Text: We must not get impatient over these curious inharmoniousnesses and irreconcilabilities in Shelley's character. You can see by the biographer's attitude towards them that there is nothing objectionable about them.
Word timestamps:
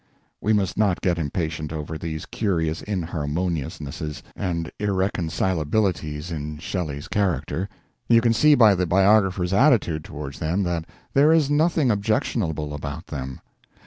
We 0.41 0.51
must 0.51 0.79
not 0.79 1.01
get 1.01 1.19
impatient 1.19 1.71
over 1.71 1.95
these 1.95 2.25
curious 2.25 2.81
inharmoniousnesses 2.81 4.23
and 4.35 4.71
irreconcilabilities 4.79 6.31
in 6.31 6.57
Shelley's 6.57 7.07
character. 7.07 7.69
You 8.09 8.19
can 8.19 8.33
see 8.33 8.55
by 8.55 8.73
the 8.73 8.87
biographer's 8.87 9.53
attitude 9.53 10.03
towards 10.03 10.39
them 10.39 10.63
that 10.63 10.85
there 11.13 11.31
is 11.31 11.51
nothing 11.51 11.91
objectionable 11.91 12.73
about 12.73 13.05
them. 13.05 13.41